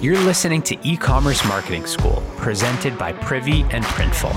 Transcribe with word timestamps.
You're 0.00 0.18
listening 0.20 0.62
to 0.62 0.78
E 0.82 0.96
Commerce 0.96 1.44
Marketing 1.44 1.84
School, 1.84 2.22
presented 2.38 2.96
by 2.96 3.12
Privy 3.12 3.64
and 3.64 3.84
Printful. 3.84 4.34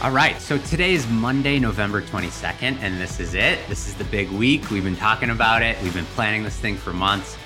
All 0.00 0.12
right, 0.12 0.40
so 0.40 0.58
today 0.58 0.94
is 0.94 1.08
Monday, 1.08 1.58
November 1.58 2.02
22nd, 2.02 2.78
and 2.80 3.00
this 3.00 3.18
is 3.18 3.34
it. 3.34 3.58
This 3.68 3.88
is 3.88 3.94
the 3.94 4.04
big 4.04 4.30
week. 4.30 4.70
We've 4.70 4.84
been 4.84 4.94
talking 4.94 5.30
about 5.30 5.60
it, 5.60 5.76
we've 5.82 5.92
been 5.92 6.04
planning 6.04 6.44
this 6.44 6.56
thing 6.56 6.76
for 6.76 6.92
months, 6.92 7.36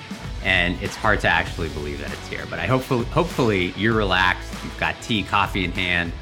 and 0.43 0.79
it's 0.83 0.95
hard 0.95 1.19
to 1.21 1.27
actually 1.27 1.69
believe 1.69 1.99
that 2.01 2.13
it's 2.13 2.27
here. 2.27 2.45
But 2.47 2.59
I 2.59 2.67
hopefully, 2.67 3.05
hopefully 3.05 3.73
you're 3.75 3.95
relaxed, 3.95 4.53
you've 4.63 4.79
got 4.79 5.01
tea, 5.01 5.23
coffee 5.23 5.65
in 5.65 5.71
hand. 5.71 6.13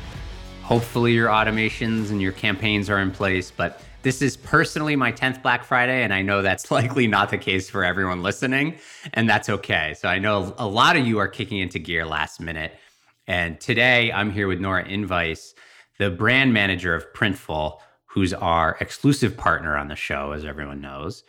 Hopefully 0.67 1.13
your 1.13 1.29
automations 1.29 2.09
and 2.09 2.21
your 2.21 2.33
campaigns 2.33 2.89
are 2.89 2.99
in 2.99 3.09
place, 3.09 3.51
but 3.51 3.81
this 4.01 4.21
is 4.21 4.35
personally 4.35 4.97
my 4.97 5.13
10th 5.13 5.41
Black 5.41 5.63
Friday, 5.63 6.03
and 6.03 6.13
I 6.13 6.21
know 6.21 6.41
that's 6.41 6.69
likely 6.79 7.07
not 7.07 7.29
the 7.29 7.37
case 7.37 7.69
for 7.69 7.85
everyone 7.85 8.21
listening, 8.21 8.77
and 9.13 9.29
that's 9.29 9.47
okay. 9.47 9.93
So 9.97 10.09
I 10.09 10.19
know 10.19 10.53
a 10.57 10.67
lot 10.67 10.97
of 10.97 11.07
you 11.07 11.19
are 11.19 11.27
kicking 11.29 11.59
into 11.59 11.79
gear 11.79 12.05
last 12.05 12.41
minute. 12.41 12.73
And 13.27 13.57
today 13.61 14.11
I'm 14.11 14.29
here 14.29 14.49
with 14.49 14.59
Nora 14.59 14.83
Invice 14.83 15.55
the 15.99 16.09
brand 16.09 16.51
manager 16.53 16.93
of 16.93 17.13
Printful, 17.13 17.79
who's 18.07 18.33
our 18.33 18.75
exclusive 18.81 19.37
partner 19.37 19.77
on 19.77 19.87
the 19.87 19.95
show, 19.95 20.33
as 20.33 20.43
everyone 20.43 20.81
knows. 20.81 21.23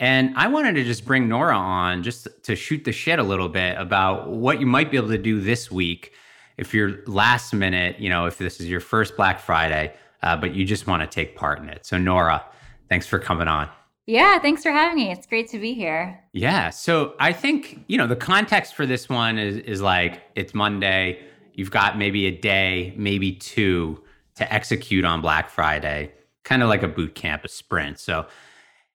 And 0.00 0.32
I 0.34 0.48
wanted 0.48 0.76
to 0.76 0.84
just 0.84 1.04
bring 1.04 1.28
Nora 1.28 1.58
on 1.58 2.02
just 2.02 2.26
to 2.44 2.56
shoot 2.56 2.84
the 2.84 2.92
shit 2.92 3.18
a 3.18 3.22
little 3.22 3.50
bit 3.50 3.76
about 3.78 4.30
what 4.30 4.60
you 4.60 4.66
might 4.66 4.90
be 4.90 4.96
able 4.96 5.08
to 5.08 5.18
do 5.18 5.42
this 5.42 5.70
week 5.70 6.14
if 6.58 6.74
you're 6.74 6.98
last 7.06 7.54
minute, 7.54 7.98
you 7.98 8.10
know, 8.10 8.26
if 8.26 8.36
this 8.36 8.60
is 8.60 8.68
your 8.68 8.80
first 8.80 9.16
Black 9.16 9.40
Friday, 9.40 9.94
uh, 10.22 10.36
but 10.36 10.54
you 10.54 10.64
just 10.64 10.86
want 10.86 11.00
to 11.02 11.06
take 11.06 11.36
part 11.36 11.60
in 11.60 11.68
it. 11.68 11.86
So, 11.86 11.96
Nora, 11.96 12.44
thanks 12.88 13.06
for 13.06 13.18
coming 13.18 13.48
on. 13.48 13.70
Yeah, 14.06 14.38
thanks 14.38 14.62
for 14.62 14.70
having 14.70 14.96
me. 14.96 15.10
It's 15.10 15.26
great 15.26 15.48
to 15.50 15.58
be 15.58 15.74
here. 15.74 16.18
Yeah. 16.32 16.70
So 16.70 17.14
I 17.20 17.32
think, 17.32 17.84
you 17.88 17.98
know, 17.98 18.06
the 18.06 18.16
context 18.16 18.74
for 18.74 18.86
this 18.86 19.08
one 19.08 19.38
is 19.38 19.58
is 19.58 19.82
like 19.82 20.22
it's 20.34 20.54
Monday. 20.54 21.20
You've 21.52 21.70
got 21.70 21.98
maybe 21.98 22.26
a 22.26 22.30
day, 22.30 22.94
maybe 22.96 23.32
two 23.32 24.02
to 24.36 24.50
execute 24.52 25.04
on 25.04 25.20
Black 25.20 25.50
Friday, 25.50 26.12
kind 26.42 26.62
of 26.62 26.70
like 26.70 26.82
a 26.82 26.88
boot 26.88 27.14
camp, 27.14 27.44
a 27.44 27.48
sprint. 27.48 27.98
So, 27.98 28.26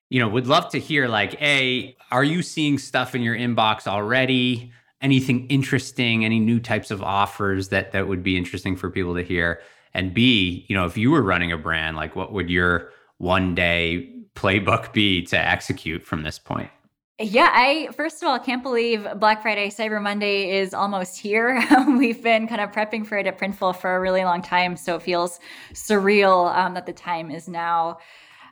you 0.08 0.18
know, 0.18 0.28
would 0.28 0.48
love 0.48 0.70
to 0.70 0.80
hear 0.80 1.06
like, 1.06 1.40
A, 1.40 1.96
are 2.10 2.24
you 2.24 2.42
seeing 2.42 2.78
stuff 2.78 3.14
in 3.14 3.22
your 3.22 3.36
inbox 3.36 3.86
already? 3.86 4.72
Anything 5.04 5.46
interesting, 5.48 6.24
any 6.24 6.40
new 6.40 6.58
types 6.58 6.90
of 6.90 7.02
offers 7.02 7.68
that 7.68 7.92
that 7.92 8.08
would 8.08 8.22
be 8.22 8.36
interesting 8.38 8.74
for 8.74 8.90
people 8.90 9.14
to 9.14 9.22
hear? 9.22 9.60
And 9.92 10.14
B, 10.14 10.64
you 10.68 10.74
know, 10.74 10.86
if 10.86 10.96
you 10.96 11.10
were 11.10 11.22
running 11.22 11.52
a 11.52 11.58
brand, 11.58 11.96
like 11.96 12.16
what 12.16 12.32
would 12.32 12.48
your 12.48 12.90
one 13.18 13.54
day 13.54 14.10
playbook 14.34 14.94
be 14.94 15.22
to 15.26 15.38
execute 15.38 16.02
from 16.02 16.22
this 16.22 16.38
point? 16.38 16.70
Yeah, 17.20 17.50
I 17.52 17.90
first 17.96 18.22
of 18.22 18.28
all 18.28 18.40
can't 18.40 18.62
believe 18.62 19.06
Black 19.18 19.42
Friday, 19.42 19.68
Cyber 19.68 20.02
Monday 20.02 20.58
is 20.58 20.74
almost 20.74 21.20
here. 21.20 21.62
We've 21.86 22.20
been 22.20 22.48
kind 22.48 22.60
of 22.60 22.72
prepping 22.72 23.06
for 23.06 23.16
it 23.18 23.26
at 23.28 23.38
Printful 23.38 23.76
for 23.76 23.94
a 23.94 24.00
really 24.00 24.24
long 24.24 24.42
time, 24.42 24.76
so 24.76 24.96
it 24.96 25.02
feels 25.02 25.38
surreal 25.74 26.52
um, 26.56 26.74
that 26.74 26.86
the 26.86 26.92
time 26.92 27.30
is 27.30 27.46
now. 27.46 27.98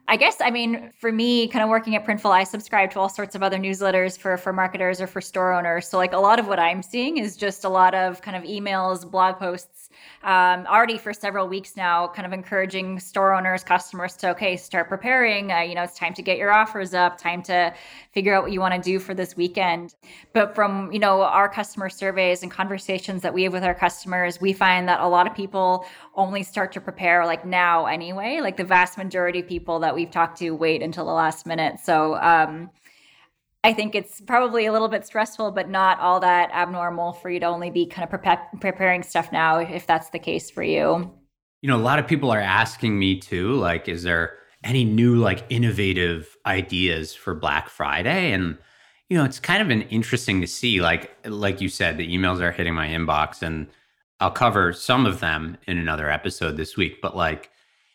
I 0.09 0.17
guess 0.17 0.37
I 0.41 0.51
mean 0.51 0.91
for 0.99 1.11
me, 1.13 1.49
kind 1.49 1.63
of 1.63 1.71
working 1.71 1.95
at 1.95 2.05
Printful, 2.05 2.31
I 2.31 2.45
subscribe 2.45 2.91
to 2.93 3.01
all 3.01 3.09
sorts 3.09 3.35
of 3.35 3.43
other 3.43 3.57
newsletters 3.59 4.19
for 4.19 4.37
for 4.37 4.53
marketers 4.53 5.01
or 5.01 5.07
for 5.07 5.21
store 5.21 5.53
owners. 5.53 5.89
So 5.89 5.97
like 5.97 6.13
a 6.13 6.19
lot 6.19 6.39
of 6.39 6.49
what 6.49 6.59
I'm 6.59 6.83
seeing 6.83 7.19
is 7.19 7.37
just 7.37 7.65
a 7.65 7.69
lot 7.69 7.95
of 7.95 8.21
kind 8.21 8.37
of 8.37 8.43
emails, 8.43 9.09
blog 9.09 9.39
posts 9.39 9.83
um, 10.23 10.67
already 10.67 10.99
for 10.99 11.13
several 11.13 11.49
weeks 11.49 11.77
now, 11.77 12.07
kind 12.07 12.27
of 12.27 12.33
encouraging 12.33 13.01
store 13.01 13.35
owners, 13.35 13.65
customers 13.65 14.17
to, 14.19 14.31
okay, 14.31 14.57
start 14.57 14.89
preparing. 14.89 15.51
Uh, 15.51 15.61
you 15.61 15.75
know, 15.75 15.83
it's 15.83 15.99
time 15.99 16.15
to 16.15 16.23
get 16.23 16.39
your 16.39 16.53
offers 16.53 16.95
up, 16.95 17.19
time 17.19 17.43
to 17.43 17.75
figure 18.13 18.35
out 18.35 18.43
what 18.43 18.53
you 18.53 18.61
want 18.61 18.75
to 18.75 18.81
do 18.81 18.99
for 18.99 19.15
this 19.15 19.37
weekend. 19.37 19.95
But 20.33 20.55
from, 20.55 20.93
you 20.93 20.99
know, 20.99 21.23
our 21.23 21.49
customer 21.49 21.89
surveys 21.89 22.43
and 22.43 22.51
conversations 22.51 23.23
that 23.23 23.35
we 23.35 23.43
have 23.45 23.53
with 23.53 23.65
our 23.65 23.75
customers, 23.75 24.41
we 24.41 24.53
find 24.53 24.89
that 24.89 25.01
a 25.01 25.09
lot 25.09 25.27
of 25.27 25.35
people 25.35 25.87
only 26.15 26.43
start 26.43 26.73
to 26.73 26.81
prepare 26.81 27.27
like 27.27 27.45
now 27.45 27.87
anyway. 27.87 28.39
Like 28.41 28.57
the 28.57 28.65
vast 28.65 28.99
majority 28.99 29.41
of 29.41 29.49
people 29.49 29.81
that 29.81 29.92
we've 29.95 30.11
talked 30.11 30.39
to 30.39 30.51
wait 30.51 30.83
until 30.83 31.07
the 31.07 31.13
last 31.13 31.47
minute. 31.47 31.81
So, 31.81 32.17
um, 32.17 32.71
I 33.65 33.73
think 33.73 33.95
it's 33.95 34.21
probably 34.21 34.67
a 34.67 34.73
little 34.73 34.89
bit 34.89 35.07
stressful, 35.07 35.53
but 35.53 35.69
not 35.69 36.01
all 36.01 36.19
that 36.21 36.51
abnormal 36.53 37.13
for 37.13 37.31
you 37.31 37.39
to 37.39 37.47
only 37.47 37.71
be 37.71 37.87
kind 37.87 38.09
of 38.13 38.21
pre- 38.21 38.59
preparing 38.61 39.05
stuff 39.05 39.31
now, 39.31 39.59
if 39.59 39.87
that's 39.87 40.11
the 40.11 40.19
case 40.19 40.51
for 40.51 40.65
you. 40.65 41.13
You 41.61 41.69
know, 41.69 41.77
a 41.77 41.79
lot 41.79 42.01
of 42.01 42.09
people 42.09 42.33
are 42.33 42.41
asking 42.41 42.99
me 42.99 43.21
too, 43.21 43.53
like, 43.53 43.89
is 43.89 44.03
there 44.03 44.37
any 44.65 44.85
new, 44.85 45.15
like, 45.15 45.45
innovative 45.49 46.37
ideas 46.45 47.15
for 47.15 47.37
Black 47.37 47.69
Friday? 47.69 48.33
And, 48.33 48.59
you 49.09 49.17
know, 49.17 49.25
it's 49.25 49.39
kind 49.39 49.63
of 49.63 49.71
an 49.71 49.83
interesting 49.83 50.41
to 50.41 50.47
see, 50.49 50.81
like, 50.81 51.17
like 51.25 51.61
you 51.61 51.69
said, 51.69 51.99
the 51.99 52.13
emails 52.13 52.41
are 52.41 52.51
hitting 52.51 52.75
my 52.75 52.89
inbox, 52.89 53.43
and 53.43 53.69
I'll 54.19 54.31
cover 54.33 54.73
some 54.73 55.07
of 55.07 55.21
them 55.21 55.57
in 55.67 55.79
another 55.79 56.11
episode 56.11 56.57
this 56.57 56.77
week, 56.77 57.01
but 57.01 57.17
like, 57.17 57.51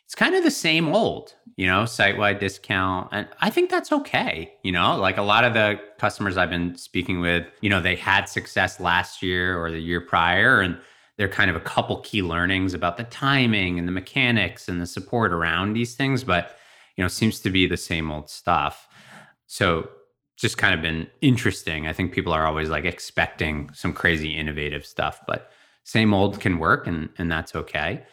it's 0.08 0.16
kind 0.16 0.36
of 0.36 0.44
the 0.46 0.52
same 0.52 0.88
old, 0.88 1.34
you 1.58 1.68
know, 1.68 1.84
site 1.84 2.18
wide 2.18 2.40
discount. 2.40 3.10
And 3.12 3.28
I 3.42 3.50
think 3.50 3.70
that's 3.70 3.92
okay. 3.92 4.54
You 4.64 4.72
know, 4.72 4.98
like 4.98 5.18
a 5.18 5.22
lot 5.22 5.44
of 5.44 5.54
the 5.54 5.82
customers 6.00 6.38
I've 6.38 6.50
been 6.50 6.78
speaking 6.78 7.20
with, 7.20 7.46
you 7.60 7.70
know, 7.70 7.82
they 7.82 7.98
had 7.98 8.30
success 8.30 8.80
last 8.80 9.22
year 9.22 9.62
or 9.62 9.70
the 9.70 9.82
year 9.82 10.00
prior. 10.00 10.62
And 10.62 10.78
they're 11.18 11.28
kind 11.28 11.50
of 11.50 11.58
a 11.58 11.60
couple 11.60 12.00
key 12.00 12.22
learnings 12.22 12.74
about 12.74 12.96
the 12.96 13.04
timing 13.04 13.78
and 13.78 13.86
the 13.86 13.92
mechanics 13.92 14.70
and 14.70 14.80
the 14.80 14.86
support 14.86 15.34
around 15.34 15.74
these 15.74 15.94
things. 15.96 16.24
But, 16.24 16.56
you 16.96 17.04
know, 17.04 17.10
seems 17.10 17.42
to 17.42 17.50
be 17.50 17.68
the 17.68 17.76
same 17.76 18.10
old 18.10 18.30
stuff. 18.30 18.88
So 19.46 19.90
just 20.38 20.58
kind 20.58 20.74
of 20.74 20.82
been 20.82 21.08
interesting. 21.20 21.86
I 21.86 21.92
think 21.92 22.14
people 22.14 22.32
are 22.32 22.48
always 22.48 22.70
like 22.70 22.86
expecting 22.86 23.72
some 23.74 23.92
crazy 23.92 24.38
innovative 24.38 24.86
stuff, 24.86 25.20
but 25.28 25.52
same 25.84 26.14
old 26.14 26.40
can 26.40 26.60
work 26.60 26.88
and, 26.88 27.10
and 27.18 27.30
that's 27.30 27.56
okay. 27.56 28.06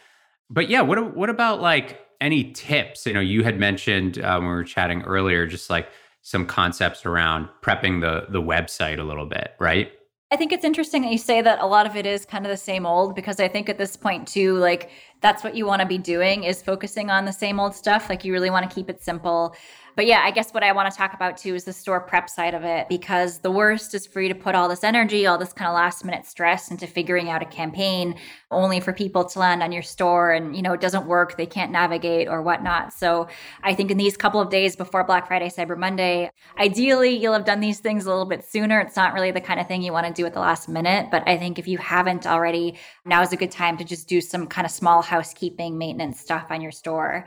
But 0.51 0.69
yeah, 0.69 0.83
what 0.83 1.17
what 1.17 1.31
about 1.31 1.61
like 1.61 2.01
any 2.21 2.53
tips? 2.53 3.07
You 3.07 3.15
know, 3.15 3.21
you 3.21 3.45
had 3.45 3.59
mentioned 3.59 4.19
uh, 4.19 4.37
when 4.39 4.49
we 4.49 4.55
were 4.55 4.65
chatting 4.65 5.03
earlier, 5.03 5.47
just 5.47 5.71
like 5.71 5.89
some 6.23 6.47
concepts 6.47 7.05
around 7.07 7.49
prepping 7.63 8.01
the 8.01 8.27
the 8.31 8.43
website 8.43 8.99
a 8.99 9.05
little 9.05 9.27
bit, 9.27 9.53
right? 9.59 9.93
I 10.31 10.37
think 10.37 10.53
it's 10.53 10.65
interesting 10.65 11.03
that 11.03 11.13
you 11.13 11.19
say 11.19 11.43
that 11.43 11.61
a 11.61 11.67
lot 11.67 11.87
of 11.87 11.95
it 11.97 12.07
is 12.07 12.25
kind 12.25 12.45
of 12.45 12.51
the 12.51 12.57
same 12.57 12.87
old 12.87 13.15
because 13.15 13.39
I 13.39 13.47
think 13.47 13.69
at 13.69 13.79
this 13.79 13.97
point 13.97 14.27
too, 14.27 14.57
like 14.57 14.91
that's 15.25 15.43
what 15.43 15.57
you 15.57 15.65
want 15.65 15.81
to 15.81 15.89
be 15.89 15.97
doing 15.97 16.45
is 16.45 16.61
focusing 16.61 17.09
on 17.09 17.25
the 17.25 17.33
same 17.33 17.59
old 17.59 17.75
stuff. 17.75 18.11
Like 18.11 18.27
you 18.27 18.33
really 18.35 18.51
want 18.51 18.69
to 18.69 18.75
keep 18.75 18.91
it 18.91 19.03
simple. 19.03 19.57
But 19.97 20.07
yeah, 20.07 20.23
I 20.25 20.33
guess 20.33 20.51
what 20.51 20.65
I 20.65 20.73
want 20.73 20.91
to 20.91 20.97
talk 20.97 21.15
about 21.15 21.37
too 21.37 21.55
is 21.55 21.65
the 21.65 21.73
store 21.73 22.01
prep 22.01 22.29
side 22.29 22.53
of 22.53 22.65
it 22.65 22.89
because 22.89 23.39
the 23.39 23.51
worst 23.51 23.95
is 23.95 24.07
for 24.07 24.21
you 24.21 24.29
to 24.29 24.35
put 24.35 24.57
all 24.57 24.69
this 24.69 24.83
energy, 24.83 25.25
all 25.25 25.39
this 25.39 25.53
kind 25.53 25.69
of 25.69 25.75
last 25.75 26.05
minute 26.05 26.27
stress 26.27 26.71
into 26.71 26.87
figuring 26.87 27.31
out 27.31 27.43
a 27.43 27.47
campaign 27.47 28.17
only 28.51 28.81
for 28.81 28.93
people 28.93 29.25
to 29.25 29.39
land 29.39 29.63
on 29.63 29.71
your 29.71 29.83
store 29.83 30.33
and, 30.33 30.57
you 30.57 30.63
know, 30.63 30.73
it 30.73 30.81
doesn't 30.81 31.07
work, 31.07 31.37
they 31.37 31.47
can't 31.47 31.71
navigate 31.71 32.27
or 32.27 32.43
whatnot. 32.43 32.93
So 32.93 33.29
I 33.63 33.75
think 33.75 33.93
in 33.93 33.97
these 33.97 34.17
couple 34.17 34.41
of 34.41 34.51
days 34.51 34.75
before 34.75 35.05
Black 35.05 35.29
Friday, 35.29 35.49
Cyber 35.49 35.79
Monday, 35.79 36.31
ideally 36.59 37.17
you'll 37.17 37.33
have 37.33 37.45
done 37.45 37.61
these 37.61 37.79
things 37.79 38.05
a 38.05 38.09
little 38.09 38.27
bit 38.27 38.45
sooner. 38.45 38.81
It's 38.81 38.97
not 38.97 39.15
really 39.15 39.31
the 39.31 39.41
kind 39.41 39.61
of 39.61 39.69
thing 39.69 39.83
you 39.83 39.93
want 39.93 40.09
to 40.09 40.13
do 40.13 40.27
at 40.27 40.35
the 40.35 40.41
last 40.41 40.69
minute. 40.69 41.09
But 41.13 41.23
I 41.29 41.37
think 41.37 41.61
if 41.61 41.69
you 41.69 41.79
haven't 41.79 42.27
already, 42.27 42.79
now 43.05 43.23
is 43.23 43.33
a 43.33 43.37
good 43.37 43.53
time 43.53 43.77
to 43.77 43.85
just 43.85 44.09
do 44.09 44.21
some 44.21 44.49
kind 44.49 44.65
of 44.65 44.73
small 44.73 45.03
housekeeping 45.15 45.79
maintenance 45.79 46.19
stuff 46.21 46.47
on 46.51 46.61
your 46.61 46.73
store. 46.73 47.27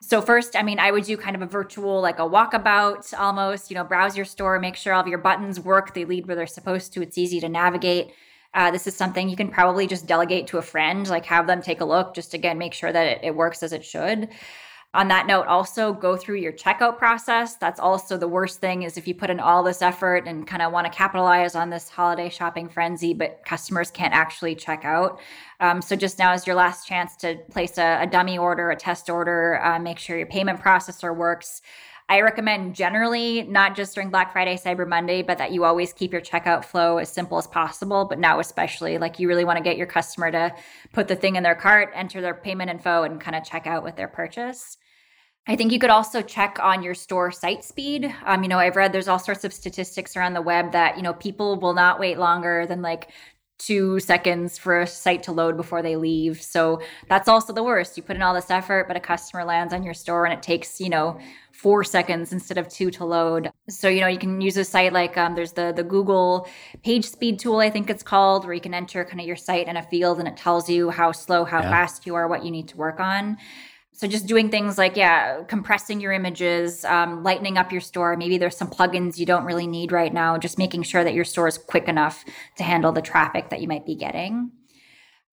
So 0.00 0.22
first, 0.22 0.56
I 0.56 0.62
mean, 0.62 0.78
I 0.78 0.90
would 0.92 1.04
do 1.04 1.16
kind 1.16 1.36
of 1.36 1.42
a 1.42 1.46
virtual, 1.46 2.00
like 2.00 2.18
a 2.20 2.28
walkabout 2.36 3.02
almost, 3.18 3.70
you 3.70 3.74
know, 3.76 3.84
browse 3.84 4.16
your 4.16 4.24
store, 4.24 4.58
make 4.60 4.76
sure 4.76 4.94
all 4.94 5.02
of 5.02 5.08
your 5.08 5.18
buttons 5.18 5.58
work, 5.60 5.92
they 5.92 6.04
lead 6.04 6.26
where 6.26 6.36
they're 6.36 6.46
supposed 6.46 6.92
to, 6.92 7.02
it's 7.02 7.18
easy 7.18 7.40
to 7.40 7.48
navigate. 7.48 8.06
Uh, 8.54 8.70
this 8.70 8.86
is 8.86 8.96
something 8.96 9.28
you 9.28 9.36
can 9.36 9.50
probably 9.50 9.86
just 9.86 10.06
delegate 10.06 10.46
to 10.46 10.58
a 10.58 10.62
friend, 10.62 11.08
like 11.08 11.26
have 11.26 11.46
them 11.46 11.60
take 11.60 11.80
a 11.80 11.84
look, 11.84 12.14
just 12.14 12.32
again, 12.32 12.56
make 12.56 12.72
sure 12.72 12.92
that 12.92 13.06
it, 13.06 13.18
it 13.22 13.34
works 13.34 13.62
as 13.62 13.72
it 13.72 13.84
should. 13.84 14.28
On 14.94 15.06
that 15.08 15.26
note, 15.26 15.46
also 15.46 15.92
go 15.92 16.16
through 16.16 16.36
your 16.36 16.52
checkout 16.52 16.96
process. 16.96 17.56
That's 17.56 17.78
also 17.78 18.16
the 18.16 18.26
worst 18.26 18.58
thing 18.58 18.84
is 18.84 18.96
if 18.96 19.06
you 19.06 19.14
put 19.14 19.28
in 19.28 19.38
all 19.38 19.62
this 19.62 19.82
effort 19.82 20.26
and 20.26 20.46
kind 20.46 20.62
of 20.62 20.72
want 20.72 20.90
to 20.90 20.96
capitalize 20.96 21.54
on 21.54 21.68
this 21.68 21.90
holiday 21.90 22.30
shopping 22.30 22.70
frenzy, 22.70 23.12
but 23.12 23.44
customers 23.44 23.90
can't 23.90 24.14
actually 24.14 24.54
check 24.54 24.86
out. 24.86 25.20
Um, 25.60 25.82
so 25.82 25.94
just 25.94 26.18
now 26.18 26.32
is 26.32 26.46
your 26.46 26.56
last 26.56 26.86
chance 26.86 27.16
to 27.16 27.36
place 27.50 27.76
a, 27.76 27.98
a 28.00 28.06
dummy 28.06 28.38
order, 28.38 28.70
a 28.70 28.76
test 28.76 29.10
order, 29.10 29.62
uh, 29.62 29.78
make 29.78 29.98
sure 29.98 30.16
your 30.16 30.26
payment 30.26 30.58
processor 30.58 31.14
works. 31.14 31.60
I 32.10 32.22
recommend 32.22 32.74
generally 32.74 33.42
not 33.42 33.76
just 33.76 33.94
during 33.94 34.08
Black 34.08 34.32
Friday, 34.32 34.56
Cyber 34.56 34.88
Monday, 34.88 35.22
but 35.22 35.36
that 35.36 35.52
you 35.52 35.64
always 35.64 35.92
keep 35.92 36.10
your 36.10 36.22
checkout 36.22 36.64
flow 36.64 36.96
as 36.96 37.12
simple 37.12 37.36
as 37.36 37.46
possible. 37.46 38.06
But 38.06 38.18
now, 38.18 38.40
especially, 38.40 38.96
like 38.96 39.18
you 39.18 39.28
really 39.28 39.44
want 39.44 39.58
to 39.58 39.64
get 39.64 39.76
your 39.76 39.86
customer 39.86 40.30
to 40.30 40.54
put 40.92 41.08
the 41.08 41.16
thing 41.16 41.36
in 41.36 41.42
their 41.42 41.54
cart, 41.54 41.90
enter 41.94 42.22
their 42.22 42.34
payment 42.34 42.70
info, 42.70 43.02
and 43.02 43.20
kind 43.20 43.36
of 43.36 43.44
check 43.44 43.66
out 43.66 43.84
with 43.84 43.96
their 43.96 44.08
purchase. 44.08 44.78
I 45.46 45.56
think 45.56 45.72
you 45.72 45.78
could 45.78 45.90
also 45.90 46.20
check 46.20 46.58
on 46.62 46.82
your 46.82 46.94
store 46.94 47.30
site 47.30 47.64
speed. 47.64 48.14
Um, 48.24 48.42
you 48.42 48.48
know, 48.48 48.58
I've 48.58 48.76
read 48.76 48.92
there's 48.92 49.08
all 49.08 49.18
sorts 49.18 49.44
of 49.44 49.52
statistics 49.52 50.16
around 50.16 50.34
the 50.34 50.42
web 50.42 50.72
that, 50.72 50.96
you 50.96 51.02
know, 51.02 51.14
people 51.14 51.58
will 51.58 51.72
not 51.74 52.00
wait 52.00 52.18
longer 52.18 52.66
than 52.66 52.82
like 52.82 53.08
two 53.58 53.98
seconds 53.98 54.56
for 54.56 54.80
a 54.80 54.86
site 54.86 55.24
to 55.24 55.32
load 55.32 55.56
before 55.56 55.82
they 55.82 55.96
leave. 55.96 56.40
So 56.40 56.80
that's 57.08 57.28
also 57.28 57.52
the 57.52 57.64
worst. 57.64 57.96
You 57.96 58.02
put 58.04 58.16
in 58.16 58.22
all 58.22 58.32
this 58.32 58.50
effort, 58.50 58.86
but 58.86 58.96
a 58.96 59.00
customer 59.00 59.44
lands 59.44 59.74
on 59.74 59.82
your 59.82 59.94
store 59.94 60.24
and 60.24 60.32
it 60.32 60.42
takes, 60.42 60.80
you 60.80 60.88
know, 60.88 61.18
four 61.52 61.82
seconds 61.82 62.32
instead 62.32 62.56
of 62.56 62.68
two 62.68 62.88
to 62.92 63.04
load. 63.04 63.50
So, 63.68 63.88
you 63.88 64.00
know, 64.00 64.06
you 64.06 64.18
can 64.18 64.40
use 64.40 64.56
a 64.56 64.64
site 64.64 64.92
like 64.92 65.16
um, 65.18 65.34
there's 65.34 65.52
the, 65.52 65.72
the 65.74 65.82
Google 65.82 66.48
page 66.84 67.04
speed 67.04 67.40
tool, 67.40 67.58
I 67.58 67.68
think 67.68 67.90
it's 67.90 68.04
called, 68.04 68.44
where 68.44 68.54
you 68.54 68.60
can 68.60 68.74
enter 68.74 69.04
kind 69.04 69.20
of 69.20 69.26
your 69.26 69.36
site 69.36 69.66
in 69.66 69.76
a 69.76 69.82
field 69.82 70.20
and 70.20 70.28
it 70.28 70.36
tells 70.36 70.70
you 70.70 70.90
how 70.90 71.10
slow, 71.10 71.44
how 71.44 71.60
yeah. 71.60 71.70
fast 71.70 72.06
you 72.06 72.14
are, 72.14 72.28
what 72.28 72.44
you 72.44 72.52
need 72.52 72.68
to 72.68 72.76
work 72.76 73.00
on. 73.00 73.38
So 73.98 74.06
just 74.06 74.26
doing 74.26 74.48
things 74.48 74.78
like, 74.78 74.96
yeah, 74.96 75.42
compressing 75.48 76.00
your 76.00 76.12
images, 76.12 76.84
um, 76.84 77.24
lightening 77.24 77.58
up 77.58 77.72
your 77.72 77.80
store. 77.80 78.16
Maybe 78.16 78.38
there's 78.38 78.56
some 78.56 78.70
plugins 78.70 79.18
you 79.18 79.26
don't 79.26 79.44
really 79.44 79.66
need 79.66 79.90
right 79.90 80.14
now. 80.14 80.38
Just 80.38 80.56
making 80.56 80.84
sure 80.84 81.02
that 81.02 81.14
your 81.14 81.24
store 81.24 81.48
is 81.48 81.58
quick 81.58 81.88
enough 81.88 82.24
to 82.58 82.62
handle 82.62 82.92
the 82.92 83.02
traffic 83.02 83.50
that 83.50 83.60
you 83.60 83.66
might 83.66 83.84
be 83.84 83.96
getting. 83.96 84.52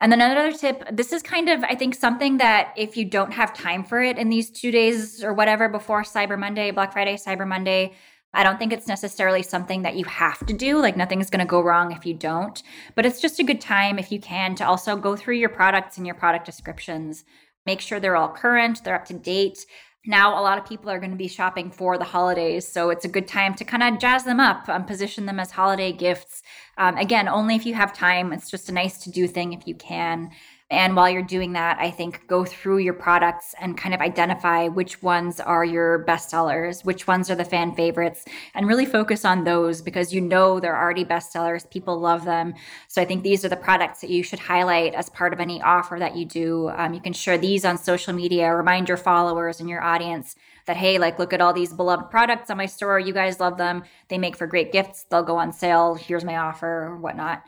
And 0.02 0.12
then 0.12 0.20
another 0.20 0.52
tip, 0.52 0.84
this 0.92 1.14
is 1.14 1.22
kind 1.22 1.48
of, 1.48 1.64
I 1.64 1.76
think, 1.76 1.94
something 1.94 2.38
that 2.38 2.74
if 2.76 2.98
you 2.98 3.06
don't 3.06 3.34
have 3.34 3.54
time 3.54 3.84
for 3.84 4.02
it 4.02 4.18
in 4.18 4.30
these 4.30 4.50
two 4.50 4.72
days 4.72 5.24
or 5.24 5.32
whatever 5.32 5.70
before 5.70 6.02
Cyber 6.02 6.38
Monday, 6.38 6.72
Black 6.72 6.92
Friday, 6.92 7.18
Cyber 7.18 7.48
Monday, 7.48 7.94
I 8.34 8.44
don't 8.44 8.58
think 8.58 8.74
it's 8.74 8.88
necessarily 8.88 9.44
something 9.44 9.84
that 9.84 9.96
you 9.96 10.06
have 10.06 10.44
to 10.48 10.54
do. 10.54 10.80
Like 10.80 10.98
nothing's 10.98 11.30
going 11.30 11.40
to 11.40 11.46
go 11.46 11.62
wrong 11.62 11.92
if 11.92 12.04
you 12.04 12.16
don't. 12.16 12.64
But 12.96 13.06
it's 13.06 13.22
just 13.22 13.40
a 13.40 13.44
good 13.44 13.62
time 13.62 14.00
if 14.00 14.12
you 14.12 14.20
can 14.20 14.56
to 14.56 14.66
also 14.66 14.98
go 14.98 15.16
through 15.16 15.36
your 15.36 15.50
products 15.50 15.98
and 15.98 16.06
your 16.08 16.16
product 16.16 16.48
descriptions 16.48 17.26
make 17.66 17.82
sure 17.82 18.00
they're 18.00 18.16
all 18.16 18.30
current, 18.30 18.84
they're 18.84 18.96
up 18.96 19.06
to 19.06 19.14
date. 19.14 19.66
Now, 20.08 20.40
a 20.40 20.44
lot 20.44 20.60
of 20.60 20.66
people 20.66 20.90
are 20.92 21.00
going 21.00 21.12
to 21.12 21.18
be 21.18 21.28
shopping 21.28 21.72
for 21.72 21.98
the 21.98 22.04
holidays, 22.04 22.68
so 22.68 22.92
it's 22.92 23.06
a 23.06 23.10
good 23.10 23.28
time 23.28 23.56
to 23.56 23.64
kind 23.64 23.82
of 23.82 24.00
jazz 24.00 24.24
them 24.24 24.40
up, 24.40 24.70
um, 24.70 24.86
position 24.86 25.26
them 25.26 25.40
as 25.40 25.50
holiday 25.50 25.92
gifts. 25.92 26.44
Um, 26.78 26.96
again, 26.98 27.28
only 27.28 27.56
if 27.56 27.66
you 27.66 27.74
have 27.74 27.92
time. 27.92 28.32
It's 28.32 28.52
just 28.52 28.70
a 28.70 28.72
nice 28.72 29.00
to 29.00 29.10
do 29.10 29.28
thing 29.28 29.54
if 29.54 29.68
you 29.68 29.74
can. 29.74 30.30
And 30.72 30.96
while 30.96 31.08
you're 31.08 31.22
doing 31.22 31.54
that, 31.54 31.78
I 31.80 31.92
think 31.92 32.26
go 32.26 32.44
through 32.44 32.80
your 32.80 32.96
products 32.96 33.54
and 33.62 33.78
kind 33.78 33.94
of 33.94 34.02
identify 34.02 34.68
which 34.68 35.04
ones 35.04 35.40
are 35.40 35.64
your 35.64 36.00
best 36.00 36.32
sellers, 36.32 36.84
which 36.84 37.06
ones 37.06 37.30
are 37.30 37.36
the 37.36 37.46
fan 37.46 37.76
favorites, 37.76 38.26
and 38.56 38.68
really 38.68 38.88
focus 38.88 39.26
on 39.26 39.44
those 39.44 39.84
because 39.84 40.12
you 40.12 40.22
know 40.22 40.60
they're 40.60 40.76
already 40.76 41.04
best 41.04 41.32
sellers. 41.32 41.68
People 41.68 42.00
love 42.00 42.26
them. 42.26 42.56
So 42.88 43.00
I 43.00 43.06
think 43.06 43.22
these 43.22 43.46
are 43.46 43.50
the 43.50 43.56
products 43.56 44.02
that 44.02 44.10
you 44.10 44.24
should 44.24 44.40
highlight 44.40 44.96
as 44.96 45.08
part 45.08 45.34
of 45.34 45.40
any 45.40 45.62
offer 45.62 45.98
that 46.00 46.16
you 46.16 46.26
do. 46.26 46.70
Um, 46.70 46.96
you 46.96 47.00
can 47.00 47.14
share 47.14 47.38
these 47.38 47.64
on 47.64 47.78
social 47.78 48.14
media, 48.14 48.52
remind 48.56 48.88
your 48.88 48.98
followers 48.98 49.60
and 49.60 49.70
your 49.70 49.84
audience 49.84 50.36
that, 50.66 50.78
hey, 50.78 50.98
like, 50.98 51.20
look 51.20 51.32
at 51.32 51.42
all 51.42 51.54
these 51.54 51.74
beloved 51.74 52.10
products 52.10 52.50
on 52.50 52.58
my 52.58 52.66
store. 52.66 53.00
You 53.00 53.14
guys 53.14 53.40
love 53.40 53.58
them. 53.58 53.84
They 54.08 54.18
make 54.18 54.36
for 54.36 54.48
great 54.48 54.72
gifts. 54.72 55.04
They'll 55.04 55.22
go 55.22 55.38
on 55.38 55.54
sale. 55.54 55.94
Here's 55.94 56.24
my 56.24 56.38
offer 56.38 56.86
or 56.86 56.98
whatnot. 56.98 57.44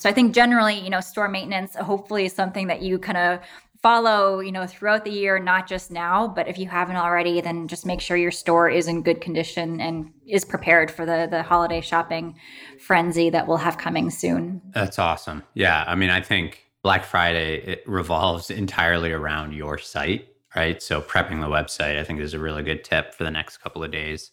So 0.00 0.08
I 0.08 0.14
think 0.14 0.34
generally, 0.34 0.80
you 0.80 0.88
know, 0.88 1.00
store 1.00 1.28
maintenance 1.28 1.76
hopefully 1.76 2.24
is 2.24 2.32
something 2.32 2.68
that 2.68 2.80
you 2.80 2.98
kind 2.98 3.18
of 3.18 3.40
follow, 3.82 4.40
you 4.40 4.50
know, 4.50 4.66
throughout 4.66 5.04
the 5.04 5.10
year, 5.10 5.38
not 5.38 5.66
just 5.66 5.90
now, 5.90 6.26
but 6.26 6.48
if 6.48 6.58
you 6.58 6.66
haven't 6.68 6.96
already, 6.96 7.42
then 7.42 7.68
just 7.68 7.84
make 7.84 8.00
sure 8.00 8.16
your 8.16 8.30
store 8.30 8.70
is 8.70 8.88
in 8.88 9.02
good 9.02 9.20
condition 9.20 9.78
and 9.78 10.10
is 10.26 10.42
prepared 10.42 10.90
for 10.90 11.04
the 11.04 11.28
the 11.30 11.42
holiday 11.42 11.82
shopping 11.82 12.34
frenzy 12.78 13.28
that 13.28 13.46
we'll 13.46 13.58
have 13.58 13.76
coming 13.76 14.08
soon. 14.08 14.62
That's 14.72 14.98
awesome. 14.98 15.42
Yeah, 15.52 15.84
I 15.86 15.94
mean, 15.94 16.08
I 16.08 16.22
think 16.22 16.64
Black 16.82 17.04
Friday 17.04 17.56
it 17.56 17.82
revolves 17.86 18.50
entirely 18.50 19.12
around 19.12 19.52
your 19.52 19.76
site, 19.76 20.28
right? 20.56 20.82
So 20.82 21.02
prepping 21.02 21.42
the 21.42 21.48
website, 21.48 21.98
I 21.98 22.04
think, 22.04 22.20
is 22.20 22.32
a 22.32 22.38
really 22.38 22.62
good 22.62 22.84
tip 22.84 23.12
for 23.12 23.24
the 23.24 23.30
next 23.30 23.58
couple 23.58 23.84
of 23.84 23.90
days. 23.90 24.30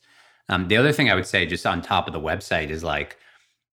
Um, 0.48 0.70
the 0.70 0.78
other 0.78 0.94
thing 0.94 1.10
I 1.10 1.16
would 1.16 1.28
say, 1.28 1.46
just 1.46 1.66
on 1.66 1.82
top 1.82 2.08
of 2.08 2.14
the 2.14 2.22
website, 2.22 2.70
is 2.70 2.86
like 2.86 3.18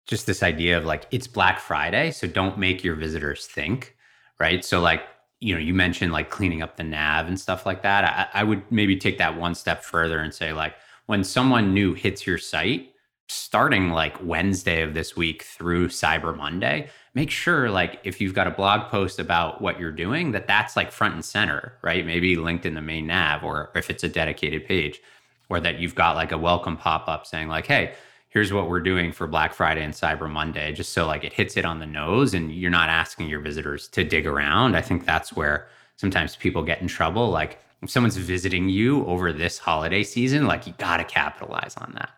just 0.06 0.26
this 0.26 0.42
idea 0.42 0.76
of 0.76 0.84
like 0.84 1.06
it's 1.10 1.26
Black 1.26 1.60
Friday, 1.60 2.10
so 2.10 2.26
don't 2.26 2.58
make 2.58 2.82
your 2.82 2.94
visitors 2.94 3.46
think, 3.46 3.96
right? 4.38 4.64
So 4.64 4.80
like 4.80 5.02
you 5.40 5.54
know, 5.54 5.60
you 5.60 5.74
mentioned 5.74 6.12
like 6.12 6.30
cleaning 6.30 6.62
up 6.62 6.76
the 6.76 6.84
nav 6.84 7.26
and 7.26 7.38
stuff 7.38 7.66
like 7.66 7.82
that. 7.82 8.04
I, 8.04 8.40
I 8.40 8.44
would 8.44 8.62
maybe 8.70 8.96
take 8.96 9.18
that 9.18 9.36
one 9.36 9.56
step 9.56 9.82
further 9.82 10.20
and 10.20 10.32
say 10.32 10.52
like 10.52 10.74
when 11.06 11.24
someone 11.24 11.74
new 11.74 11.94
hits 11.94 12.24
your 12.24 12.38
site, 12.38 12.92
starting 13.28 13.90
like 13.90 14.22
Wednesday 14.22 14.82
of 14.82 14.94
this 14.94 15.16
week 15.16 15.42
through 15.42 15.88
Cyber 15.88 16.36
Monday, 16.36 16.88
make 17.14 17.28
sure 17.28 17.70
like 17.70 17.98
if 18.04 18.20
you've 18.20 18.34
got 18.34 18.46
a 18.46 18.52
blog 18.52 18.88
post 18.88 19.18
about 19.18 19.60
what 19.60 19.80
you're 19.80 19.90
doing, 19.90 20.30
that 20.30 20.46
that's 20.46 20.76
like 20.76 20.92
front 20.92 21.14
and 21.14 21.24
center, 21.24 21.72
right? 21.82 22.06
Maybe 22.06 22.36
linked 22.36 22.64
in 22.64 22.74
the 22.74 22.80
main 22.80 23.08
nav, 23.08 23.42
or 23.42 23.72
if 23.74 23.90
it's 23.90 24.04
a 24.04 24.08
dedicated 24.08 24.64
page, 24.64 25.00
or 25.48 25.58
that 25.58 25.80
you've 25.80 25.96
got 25.96 26.14
like 26.14 26.30
a 26.30 26.38
welcome 26.38 26.76
pop 26.76 27.08
up 27.08 27.26
saying 27.26 27.48
like, 27.48 27.66
hey 27.66 27.94
here's 28.32 28.52
what 28.52 28.68
we're 28.68 28.80
doing 28.80 29.12
for 29.12 29.26
Black 29.26 29.52
Friday 29.52 29.84
and 29.84 29.92
Cyber 29.92 30.28
Monday, 30.28 30.72
just 30.72 30.92
so 30.92 31.06
like 31.06 31.22
it 31.22 31.34
hits 31.34 31.58
it 31.58 31.66
on 31.66 31.78
the 31.78 31.86
nose 31.86 32.32
and 32.32 32.50
you're 32.50 32.70
not 32.70 32.88
asking 32.88 33.28
your 33.28 33.40
visitors 33.40 33.88
to 33.88 34.04
dig 34.04 34.26
around. 34.26 34.74
I 34.74 34.80
think 34.80 35.04
that's 35.04 35.34
where 35.34 35.68
sometimes 35.96 36.34
people 36.36 36.62
get 36.62 36.80
in 36.80 36.88
trouble. 36.88 37.28
Like 37.28 37.58
if 37.82 37.90
someone's 37.90 38.16
visiting 38.16 38.70
you 38.70 39.04
over 39.04 39.34
this 39.34 39.58
holiday 39.58 40.02
season, 40.02 40.46
like 40.46 40.66
you 40.66 40.72
got 40.78 40.96
to 40.96 41.04
capitalize 41.04 41.76
on 41.76 41.92
that. 41.94 42.08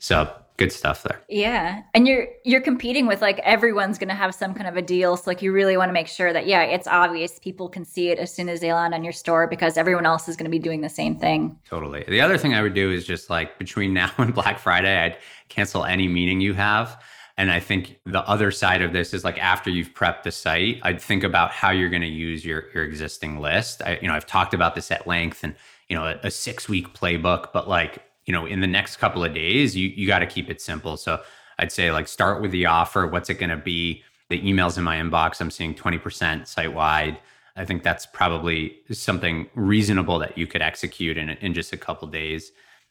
So 0.00 0.34
good 0.56 0.72
stuff 0.72 1.02
there. 1.02 1.20
Yeah. 1.28 1.82
And 1.94 2.06
you're 2.06 2.28
you're 2.44 2.60
competing 2.60 3.06
with 3.06 3.20
like 3.20 3.38
everyone's 3.40 3.98
going 3.98 4.08
to 4.08 4.14
have 4.14 4.34
some 4.34 4.54
kind 4.54 4.68
of 4.68 4.76
a 4.76 4.82
deal. 4.82 5.16
So 5.16 5.24
like 5.26 5.42
you 5.42 5.52
really 5.52 5.76
want 5.76 5.88
to 5.88 5.92
make 5.92 6.06
sure 6.06 6.32
that 6.32 6.46
yeah, 6.46 6.62
it's 6.62 6.86
obvious 6.86 7.38
people 7.38 7.68
can 7.68 7.84
see 7.84 8.10
it 8.10 8.18
as 8.18 8.32
soon 8.32 8.48
as 8.48 8.60
they 8.60 8.72
land 8.72 8.94
on 8.94 9.02
your 9.02 9.12
store 9.12 9.46
because 9.46 9.76
everyone 9.76 10.06
else 10.06 10.28
is 10.28 10.36
going 10.36 10.44
to 10.44 10.50
be 10.50 10.58
doing 10.58 10.80
the 10.80 10.88
same 10.88 11.16
thing. 11.18 11.58
Totally. 11.68 12.04
The 12.06 12.20
other 12.20 12.38
thing 12.38 12.54
I 12.54 12.62
would 12.62 12.74
do 12.74 12.90
is 12.90 13.04
just 13.04 13.30
like 13.30 13.58
between 13.58 13.92
now 13.92 14.12
and 14.18 14.34
Black 14.34 14.58
Friday, 14.58 14.96
I'd 14.96 15.18
cancel 15.48 15.84
any 15.84 16.08
meeting 16.08 16.40
you 16.40 16.54
have. 16.54 17.02
And 17.36 17.50
I 17.50 17.58
think 17.58 17.98
the 18.06 18.22
other 18.28 18.52
side 18.52 18.80
of 18.80 18.92
this 18.92 19.12
is 19.12 19.24
like 19.24 19.38
after 19.38 19.68
you've 19.68 19.92
prepped 19.92 20.22
the 20.22 20.30
site, 20.30 20.78
I'd 20.82 21.00
think 21.00 21.24
about 21.24 21.50
how 21.50 21.70
you're 21.70 21.90
going 21.90 22.02
to 22.02 22.08
use 22.08 22.44
your 22.44 22.70
your 22.72 22.84
existing 22.84 23.40
list. 23.40 23.82
I, 23.84 23.98
you 24.00 24.06
know, 24.06 24.14
I've 24.14 24.26
talked 24.26 24.54
about 24.54 24.76
this 24.76 24.92
at 24.92 25.08
length 25.08 25.42
and 25.42 25.56
you 25.88 25.96
know, 25.96 26.04
a, 26.04 26.18
a 26.22 26.30
six 26.30 26.68
week 26.68 26.94
playbook, 26.94 27.52
but 27.52 27.68
like 27.68 28.02
you 28.26 28.32
know, 28.32 28.46
in 28.46 28.60
the 28.60 28.66
next 28.66 28.96
couple 28.96 29.24
of 29.24 29.34
days, 29.34 29.76
you 29.76 29.88
you 29.88 30.06
got 30.06 30.20
to 30.20 30.26
keep 30.26 30.50
it 30.50 30.60
simple. 30.60 30.96
So 30.96 31.20
I'd 31.58 31.72
say 31.72 31.90
like 31.92 32.08
start 32.08 32.42
with 32.42 32.50
the 32.50 32.66
offer. 32.66 33.06
What's 33.06 33.30
it 33.30 33.34
going 33.34 33.50
to 33.50 33.56
be? 33.56 34.02
The 34.30 34.40
emails 34.40 34.78
in 34.78 34.84
my 34.84 34.96
inbox, 34.96 35.40
I'm 35.40 35.50
seeing 35.50 35.74
20% 35.74 36.46
site 36.46 36.72
wide. 36.72 37.18
I 37.56 37.64
think 37.64 37.82
that's 37.82 38.06
probably 38.06 38.78
something 38.90 39.48
reasonable 39.54 40.18
that 40.20 40.36
you 40.36 40.46
could 40.46 40.62
execute 40.62 41.18
in 41.18 41.28
in 41.28 41.54
just 41.54 41.72
a 41.72 41.76
couple 41.76 42.08
days. 42.08 42.50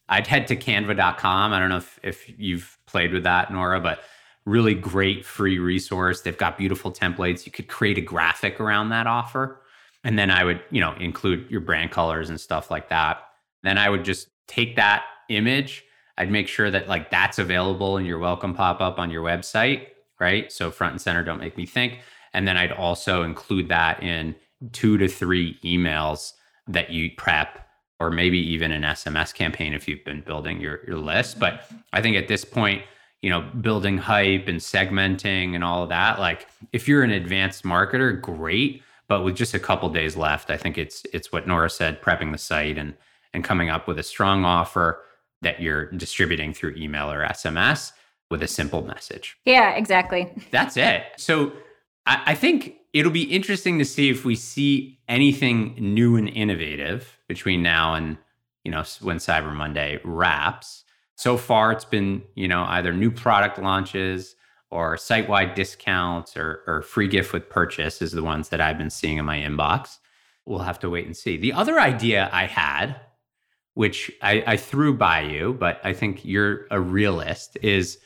I'd 0.09 0.27
head 0.27 0.47
to 0.47 0.55
canva.com. 0.55 1.53
I 1.53 1.59
don't 1.59 1.69
know 1.69 1.77
if, 1.77 1.99
if 2.03 2.29
you've 2.37 2.77
played 2.85 3.13
with 3.13 3.23
that, 3.23 3.51
Nora, 3.51 3.79
but 3.79 4.03
really 4.45 4.75
great 4.75 5.25
free 5.25 5.57
resource. 5.59 6.21
They've 6.21 6.37
got 6.37 6.57
beautiful 6.57 6.91
templates. 6.91 7.45
You 7.45 7.51
could 7.51 7.67
create 7.67 7.97
a 7.97 8.01
graphic 8.01 8.59
around 8.59 8.89
that 8.89 9.07
offer. 9.07 9.61
And 10.03 10.19
then 10.19 10.29
I 10.29 10.43
would, 10.43 10.61
you 10.69 10.81
know, 10.81 10.93
include 10.93 11.49
your 11.49 11.61
brand 11.61 11.91
colors 11.91 12.29
and 12.29 12.39
stuff 12.39 12.69
like 12.69 12.89
that. 12.89 13.23
Then 13.63 13.77
I 13.77 13.89
would 13.89 14.03
just 14.03 14.27
take 14.47 14.75
that 14.75 15.03
image, 15.35 15.83
I'd 16.17 16.31
make 16.31 16.47
sure 16.47 16.69
that 16.69 16.87
like 16.87 17.09
that's 17.09 17.39
available 17.39 17.97
in 17.97 18.05
your 18.05 18.19
welcome 18.19 18.53
pop 18.53 18.81
up 18.81 18.99
on 18.99 19.09
your 19.09 19.23
website, 19.23 19.87
right? 20.19 20.51
So 20.51 20.71
front 20.71 20.93
and 20.93 21.01
center, 21.01 21.23
don't 21.23 21.39
make 21.39 21.57
me 21.57 21.65
think. 21.65 21.99
And 22.33 22.47
then 22.47 22.57
I'd 22.57 22.71
also 22.71 23.23
include 23.23 23.69
that 23.69 24.01
in 24.01 24.35
two 24.71 24.97
to 24.97 25.07
three 25.07 25.59
emails 25.63 26.33
that 26.67 26.89
you 26.89 27.11
prep 27.17 27.67
or 27.99 28.09
maybe 28.09 28.37
even 28.37 28.71
an 28.71 28.83
SMS 28.83 29.33
campaign 29.33 29.73
if 29.73 29.87
you've 29.87 30.03
been 30.03 30.21
building 30.21 30.59
your, 30.59 30.81
your 30.85 30.97
list. 30.97 31.39
But 31.39 31.63
I 31.93 32.01
think 32.01 32.17
at 32.17 32.27
this 32.27 32.43
point, 32.43 32.83
you 33.21 33.29
know, 33.29 33.41
building 33.61 33.97
hype 33.97 34.47
and 34.47 34.59
segmenting 34.59 35.55
and 35.55 35.63
all 35.63 35.83
of 35.83 35.89
that, 35.89 36.19
like 36.19 36.47
if 36.73 36.87
you're 36.87 37.03
an 37.03 37.11
advanced 37.11 37.63
marketer, 37.63 38.19
great. 38.19 38.83
But 39.07 39.23
with 39.23 39.35
just 39.35 39.53
a 39.53 39.59
couple 39.59 39.89
days 39.89 40.17
left, 40.17 40.49
I 40.49 40.57
think 40.57 40.77
it's 40.77 41.03
it's 41.13 41.31
what 41.31 41.47
Nora 41.47 41.69
said, 41.69 42.01
prepping 42.01 42.31
the 42.31 42.37
site 42.37 42.77
and 42.77 42.95
and 43.33 43.43
coming 43.43 43.69
up 43.69 43.87
with 43.87 43.99
a 43.99 44.03
strong 44.03 44.45
offer 44.45 45.01
that 45.43 45.61
you're 45.61 45.91
distributing 45.91 46.53
through 46.53 46.75
email 46.75 47.11
or 47.11 47.25
SMS 47.25 47.91
with 48.29 48.41
a 48.41 48.47
simple 48.47 48.83
message. 48.83 49.37
Yeah, 49.45 49.71
exactly. 49.71 50.31
That's 50.51 50.75
it. 50.75 51.03
So 51.17 51.53
I, 52.05 52.23
I 52.27 52.35
think 52.35 52.75
it'll 52.93 53.11
be 53.11 53.23
interesting 53.23 53.79
to 53.79 53.85
see 53.85 54.09
if 54.09 54.25
we 54.25 54.35
see 54.35 54.99
anything 55.07 55.75
new 55.77 56.15
and 56.15 56.29
innovative 56.29 57.17
between 57.27 57.61
now 57.61 57.93
and 57.93 58.17
you 58.63 58.71
know 58.71 58.83
when 59.01 59.17
Cyber 59.17 59.53
Monday 59.53 59.99
wraps. 60.03 60.83
So 61.15 61.37
far, 61.37 61.71
it's 61.71 61.85
been 61.85 62.23
you 62.35 62.47
know 62.47 62.63
either 62.63 62.93
new 62.93 63.11
product 63.11 63.59
launches 63.59 64.35
or 64.71 64.97
site-wide 64.97 65.53
discounts 65.53 66.35
or, 66.35 66.63
or 66.65 66.81
free 66.81 67.07
gift 67.07 67.31
with 67.31 67.47
purchase 67.47 68.01
is 68.01 68.11
the 68.11 68.23
ones 68.23 68.49
that 68.49 68.59
I've 68.59 68.77
been 68.77 68.89
seeing 68.89 69.17
in 69.19 69.25
my 69.25 69.37
inbox. 69.37 69.99
We'll 70.47 70.59
have 70.59 70.79
to 70.79 70.89
wait 70.89 71.05
and 71.05 71.15
see. 71.15 71.37
The 71.37 71.53
other 71.53 71.79
idea 71.79 72.27
I 72.33 72.47
had 72.47 72.95
which 73.73 74.11
I, 74.21 74.43
I 74.45 74.57
threw 74.57 74.93
by 74.93 75.21
you, 75.21 75.53
but 75.53 75.79
I 75.83 75.93
think 75.93 76.23
you're 76.23 76.67
a 76.69 76.79
realist, 76.79 77.57
is 77.61 77.97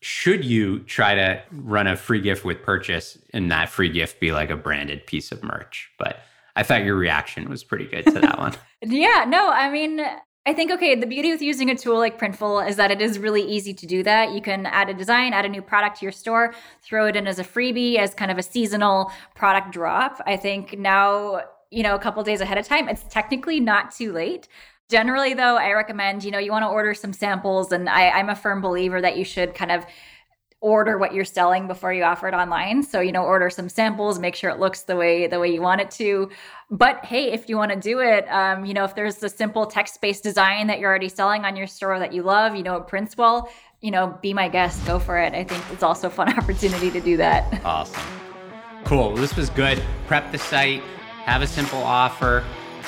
should 0.00 0.44
you 0.44 0.80
try 0.80 1.14
to 1.14 1.42
run 1.50 1.86
a 1.86 1.96
free 1.96 2.20
gift 2.20 2.44
with 2.44 2.62
purchase 2.62 3.16
and 3.32 3.50
that 3.50 3.70
free 3.70 3.88
gift 3.88 4.20
be 4.20 4.32
like 4.32 4.50
a 4.50 4.56
branded 4.56 5.06
piece 5.06 5.32
of 5.32 5.42
merch? 5.42 5.90
But 5.98 6.18
I 6.56 6.62
thought 6.62 6.84
your 6.84 6.96
reaction 6.96 7.48
was 7.48 7.64
pretty 7.64 7.86
good 7.86 8.04
to 8.06 8.20
that 8.20 8.38
one. 8.38 8.54
yeah, 8.82 9.24
no, 9.26 9.50
I 9.50 9.70
mean, 9.70 10.04
I 10.46 10.52
think, 10.52 10.70
okay, 10.72 10.94
the 10.94 11.06
beauty 11.06 11.32
with 11.32 11.40
using 11.40 11.70
a 11.70 11.74
tool 11.74 11.96
like 11.96 12.18
Printful 12.18 12.68
is 12.68 12.76
that 12.76 12.90
it 12.90 13.00
is 13.00 13.18
really 13.18 13.42
easy 13.42 13.72
to 13.72 13.86
do 13.86 14.02
that. 14.02 14.32
You 14.32 14.42
can 14.42 14.66
add 14.66 14.90
a 14.90 14.94
design, 14.94 15.32
add 15.32 15.46
a 15.46 15.48
new 15.48 15.62
product 15.62 16.00
to 16.00 16.04
your 16.04 16.12
store, 16.12 16.54
throw 16.82 17.06
it 17.06 17.16
in 17.16 17.26
as 17.26 17.38
a 17.38 17.44
freebie, 17.44 17.96
as 17.96 18.12
kind 18.14 18.30
of 18.30 18.36
a 18.36 18.42
seasonal 18.42 19.10
product 19.34 19.72
drop. 19.72 20.20
I 20.26 20.36
think 20.36 20.78
now, 20.78 21.40
you 21.70 21.82
know, 21.82 21.94
a 21.94 21.98
couple 21.98 22.22
days 22.22 22.42
ahead 22.42 22.58
of 22.58 22.68
time, 22.68 22.90
it's 22.90 23.04
technically 23.04 23.58
not 23.58 23.90
too 23.90 24.12
late. 24.12 24.48
Generally, 24.90 25.34
though, 25.34 25.56
I 25.56 25.72
recommend, 25.72 26.24
you 26.24 26.30
know, 26.30 26.38
you 26.38 26.50
want 26.50 26.64
to 26.64 26.68
order 26.68 26.94
some 26.94 27.12
samples, 27.12 27.72
and 27.72 27.88
I, 27.88 28.10
I'm 28.10 28.28
a 28.28 28.36
firm 28.36 28.60
believer 28.60 29.00
that 29.00 29.16
you 29.16 29.24
should 29.24 29.54
kind 29.54 29.72
of 29.72 29.86
order 30.64 30.96
what 30.96 31.12
you're 31.12 31.26
selling 31.26 31.66
before 31.66 31.92
you 31.92 32.02
offer 32.02 32.26
it 32.26 32.32
online. 32.32 32.82
So 32.82 33.00
you 33.00 33.12
know 33.12 33.22
order 33.22 33.50
some 33.50 33.68
samples 33.68 34.18
make 34.18 34.34
sure 34.34 34.48
it 34.48 34.58
looks 34.58 34.84
the 34.84 34.96
way 34.96 35.26
the 35.26 35.38
way 35.38 35.52
you 35.52 35.60
want 35.60 35.82
it 35.82 35.90
to. 35.92 36.30
But 36.70 37.04
hey 37.04 37.32
if 37.32 37.50
you 37.50 37.58
want 37.58 37.70
to 37.70 37.78
do 37.78 38.00
it 38.00 38.26
um, 38.30 38.64
you 38.64 38.72
know 38.72 38.84
if 38.84 38.94
there's 38.94 39.22
a 39.22 39.28
simple 39.28 39.66
text-based 39.66 40.22
design 40.22 40.66
that 40.68 40.78
you're 40.78 40.88
already 40.88 41.10
selling 41.10 41.44
on 41.44 41.54
your 41.54 41.66
store 41.66 41.98
that 41.98 42.14
you 42.14 42.22
love 42.22 42.56
you 42.56 42.62
know 42.62 42.76
it 42.76 42.86
prints 42.86 43.14
well 43.14 43.50
you 43.82 43.90
know 43.90 44.18
be 44.22 44.32
my 44.32 44.48
guest 44.48 44.84
go 44.86 44.98
for 44.98 45.18
it. 45.18 45.34
I 45.34 45.44
think 45.44 45.62
it's 45.70 45.82
also 45.82 46.06
a 46.06 46.10
fun 46.10 46.32
opportunity 46.38 46.90
to 46.92 47.00
do 47.00 47.18
that. 47.18 47.62
Awesome. 47.62 48.02
Cool. 48.84 49.14
This 49.16 49.36
was 49.36 49.50
good. 49.50 49.82
Prep 50.06 50.32
the 50.32 50.38
site 50.38 50.82
have 51.26 51.42
a 51.42 51.46
simple 51.46 51.82
offer 51.82 52.42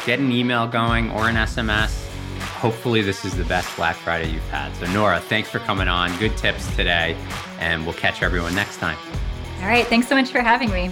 get 0.04 0.18
an 0.18 0.32
email 0.32 0.66
going 0.66 1.10
or 1.12 1.28
an 1.28 1.36
sms 1.36 2.06
hopefully 2.56 3.02
this 3.02 3.24
is 3.24 3.36
the 3.36 3.44
best 3.44 3.74
Black 3.76 3.96
Friday 3.96 4.30
you've 4.30 4.48
had. 4.48 4.74
So, 4.76 4.86
Nora, 4.92 5.20
thanks 5.20 5.48
for 5.48 5.58
coming 5.60 5.88
on. 5.88 6.16
Good 6.18 6.36
tips 6.36 6.66
today, 6.74 7.16
and 7.60 7.84
we'll 7.84 7.94
catch 7.94 8.22
everyone 8.22 8.54
next 8.54 8.78
time. 8.78 8.98
All 9.60 9.68
right. 9.68 9.86
Thanks 9.86 10.08
so 10.08 10.14
much 10.14 10.30
for 10.30 10.40
having 10.40 10.70
me. 10.70 10.90